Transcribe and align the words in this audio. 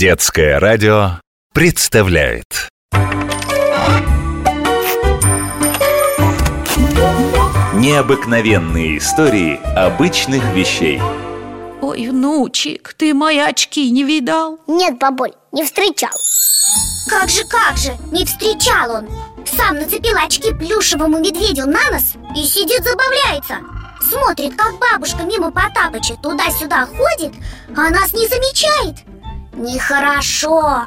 Детское 0.00 0.58
радио 0.58 1.20
представляет. 1.52 2.70
Необыкновенные 7.74 8.96
истории 8.96 9.60
обычных 9.76 10.42
вещей. 10.54 11.02
Ой, 11.82 12.08
внучек, 12.08 12.94
ты 12.94 13.12
мои 13.12 13.40
очки 13.40 13.90
не 13.90 14.04
видал? 14.04 14.58
Нет, 14.66 14.96
бабуль, 14.98 15.32
не 15.52 15.64
встречал. 15.64 16.16
Как 17.06 17.28
же, 17.28 17.44
как 17.44 17.76
же, 17.76 17.94
не 18.10 18.24
встречал 18.24 18.90
он. 18.90 19.08
Сам 19.44 19.76
нацепил 19.76 20.16
очки 20.16 20.54
плюшевому 20.54 21.18
медведю 21.18 21.66
на 21.66 21.90
нос 21.90 22.14
и 22.34 22.42
сидит 22.44 22.82
забавляется. 22.84 23.58
Смотрит, 24.08 24.56
как 24.56 24.78
бабушка 24.78 25.24
мимо 25.24 25.50
Потапыча 25.50 26.14
туда-сюда 26.22 26.86
ходит, 26.86 27.34
а 27.76 27.90
нас 27.90 28.14
не 28.14 28.26
замечает 28.26 29.09
Нехорошо. 29.60 30.86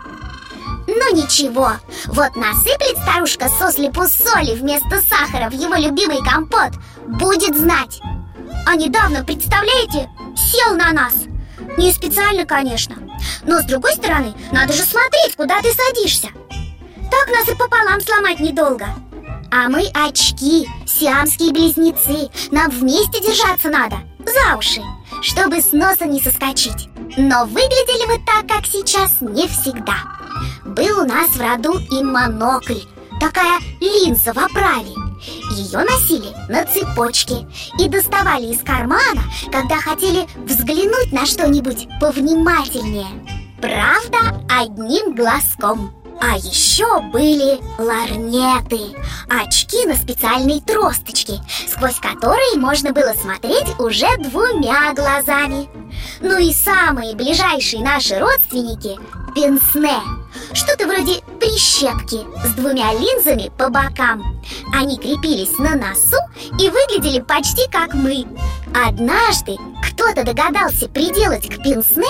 Но 0.87 1.09
ничего, 1.11 1.73
вот 2.07 2.35
насыплет 2.35 2.97
старушка 3.03 3.47
сослепу 3.47 4.05
соли 4.07 4.55
вместо 4.55 4.99
сахара 4.99 5.51
в 5.51 5.53
его 5.53 5.75
любимый 5.75 6.23
компот. 6.23 6.71
Будет 7.05 7.55
знать. 7.55 8.01
А 8.65 8.75
недавно, 8.75 9.23
представляете, 9.23 10.09
сел 10.35 10.75
на 10.75 10.91
нас. 10.91 11.13
Не 11.77 11.93
специально, 11.93 12.47
конечно. 12.47 12.95
Но 13.43 13.61
с 13.61 13.65
другой 13.65 13.93
стороны, 13.93 14.33
надо 14.51 14.73
же 14.73 14.81
смотреть, 14.81 15.35
куда 15.37 15.61
ты 15.61 15.71
садишься. 15.71 16.29
Так 17.11 17.29
нас 17.29 17.47
и 17.47 17.55
пополам 17.55 18.01
сломать 18.01 18.39
недолго. 18.39 18.87
А 19.51 19.69
мы 19.69 19.87
очки, 19.93 20.67
сиамские 20.87 21.53
близнецы. 21.53 22.31
Нам 22.49 22.71
вместе 22.71 23.21
держаться 23.21 23.69
надо, 23.69 23.97
за 24.17 24.57
уши 24.57 24.81
Чтобы 25.21 25.61
с 25.61 25.73
носа 25.73 26.05
не 26.05 26.19
соскочить 26.19 26.89
Но 27.17 27.45
выглядели 27.45 28.07
мы 28.07 28.25
так, 28.25 28.47
как 28.47 28.65
сейчас, 28.65 29.21
не 29.21 29.47
всегда. 29.47 29.97
Был 30.65 31.01
у 31.01 31.05
нас 31.05 31.29
в 31.29 31.41
роду 31.41 31.79
и 31.91 32.03
монокль 32.03 32.81
Такая 33.19 33.59
линза 33.79 34.33
в 34.33 34.37
оправе. 34.37 34.93
Ее 35.51 35.79
носили 35.79 36.33
на 36.49 36.65
цепочке 36.65 37.47
И 37.79 37.87
доставали 37.87 38.47
из 38.47 38.61
кармана, 38.61 39.21
когда 39.51 39.75
хотели 39.75 40.27
взглянуть 40.45 41.11
на 41.11 41.25
что-нибудь 41.25 41.87
повнимательнее. 42.01 43.07
Правда, 43.61 44.43
одним 44.49 45.15
глазком. 45.15 45.93
А 46.19 46.37
еще 46.37 47.01
были 47.11 47.59
ларнеты 47.79 48.95
Очки 49.29 49.85
на 49.85 49.95
специальной 49.95 50.61
тросточке 50.61 51.41
Сквозь 51.67 51.99
которые 51.99 52.57
можно 52.57 52.93
было 52.93 53.13
смотреть 53.13 53.77
уже 53.79 54.07
двумя 54.19 54.93
глазами 54.93 55.67
Ну 56.21 56.37
и 56.37 56.53
самые 56.53 57.15
ближайшие 57.15 57.83
наши 57.83 58.17
родственники– 58.19 58.97
пенсне. 59.35 59.99
Что-то 60.53 60.87
вроде 60.87 61.21
прищепки 61.39 62.25
с 62.45 62.53
двумя 62.53 62.93
линзами 62.93 63.51
по 63.57 63.69
бокам. 63.69 64.41
Они 64.73 64.97
крепились 64.97 65.57
на 65.57 65.75
носу 65.75 66.17
и 66.59 66.69
выглядели 66.69 67.19
почти 67.19 67.69
как 67.71 67.93
мы. 67.93 68.25
Однажды 68.73 69.57
кто-то 69.89 70.23
догадался 70.23 70.87
приделать 70.87 71.47
к 71.47 71.61
пенсне 71.63 72.03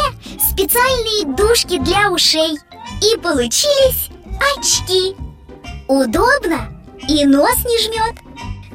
специальные 0.51 1.35
дужки 1.35 1.77
для 1.79 2.11
ушей. 2.11 2.57
И 3.01 3.17
получились 3.17 4.09
очки. 4.55 5.15
Удобно 5.87 6.69
и 7.07 7.25
нос 7.25 7.57
не 7.65 7.77
жмет 7.83 8.15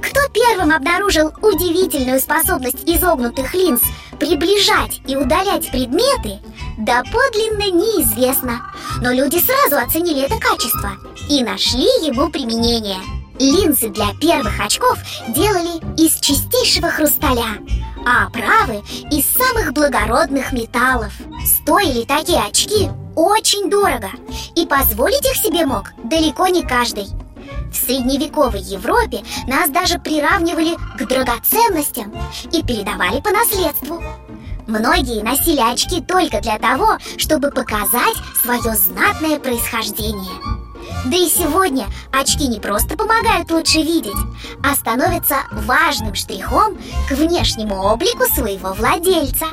Кто 0.02 0.20
первым 0.32 0.72
обнаружил 0.72 1.32
удивительную 1.40 2.20
способность 2.20 2.84
изогнутых 2.84 3.54
линз 3.54 3.80
приближать 4.18 5.00
и 5.06 5.16
удалять 5.16 5.70
предметы, 5.70 6.38
доподлинно 6.78 7.70
неизвестно. 7.70 8.60
Но 9.00 9.12
люди 9.12 9.38
сразу 9.38 9.84
оценили 9.84 10.22
это 10.22 10.38
качество 10.38 10.92
и 11.28 11.42
нашли 11.42 11.86
ему 12.04 12.28
применение. 12.30 12.98
Линзы 13.38 13.88
для 13.88 14.12
первых 14.20 14.58
очков 14.60 14.98
делали 15.28 15.78
из 15.96 16.18
чистейшего 16.18 16.90
хрусталя 16.90 17.58
А 18.04 18.26
оправы 18.26 18.82
из 19.12 19.26
самых 19.30 19.72
благородных 19.72 20.52
металлов. 20.52 21.12
Стоили 21.46 22.04
такие 22.04 22.40
очки 22.40 22.90
очень 23.14 23.70
дорого 23.70 24.10
И 24.56 24.66
позволить 24.66 25.24
их 25.24 25.36
себе 25.36 25.66
мог 25.66 25.92
далеко 26.04 26.48
не 26.48 26.62
каждый 26.62 27.06
в 27.70 27.76
средневековой 27.76 28.60
Европе 28.60 29.22
нас 29.46 29.70
даже 29.70 29.98
приравнивали 29.98 30.76
к 30.98 31.06
драгоценностям 31.06 32.12
и 32.52 32.62
передавали 32.62 33.20
по 33.20 33.30
наследству. 33.30 34.02
Многие 34.66 35.22
носили 35.22 35.60
очки 35.60 36.02
только 36.02 36.40
для 36.40 36.58
того, 36.58 36.98
чтобы 37.16 37.50
показать 37.50 38.16
свое 38.42 38.74
знатное 38.74 39.38
происхождение. 39.38 40.58
Да 41.06 41.16
и 41.16 41.28
сегодня 41.28 41.86
очки 42.12 42.46
не 42.48 42.60
просто 42.60 42.96
помогают 42.96 43.50
лучше 43.50 43.78
видеть, 43.78 44.12
а 44.62 44.74
становятся 44.74 45.36
важным 45.52 46.14
штрихом 46.14 46.76
к 47.08 47.12
внешнему 47.12 47.76
облику 47.76 48.24
своего 48.34 48.74
владельца. 48.74 49.46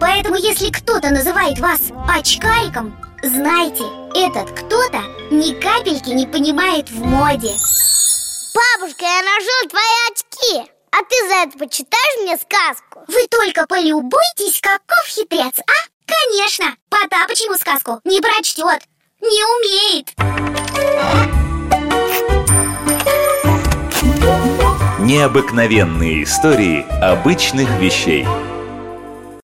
Поэтому 0.00 0.36
если 0.36 0.70
кто-то 0.70 1.10
называет 1.10 1.58
вас 1.60 1.80
очкариком, 2.08 2.96
знайте, 3.28 3.84
этот 4.14 4.50
кто-то 4.50 5.02
ни 5.30 5.52
капельки 5.60 6.10
не 6.10 6.26
понимает 6.26 6.90
в 6.90 7.04
моде. 7.04 7.54
Бабушка, 8.54 9.04
я 9.04 9.22
нашел 9.22 9.68
твои 9.68 9.82
очки 10.10 10.70
А 10.90 11.02
ты 11.02 11.28
за 11.28 11.34
это 11.46 11.58
почитаешь 11.58 12.22
мне 12.22 12.36
сказку? 12.38 13.04
Вы 13.06 13.26
только 13.30 13.66
полюбуйтесь, 13.66 14.60
каков 14.60 15.06
хитрец, 15.06 15.58
а? 15.58 15.72
Конечно, 16.06 16.74
Потапыч 16.88 17.40
ему 17.40 17.54
сказку 17.56 18.00
не 18.04 18.20
прочтет, 18.20 18.82
не 19.20 19.44
умеет 19.58 20.14
Необыкновенные 25.00 26.22
истории 26.22 26.86
обычных 27.02 27.68
вещей– 27.78 28.26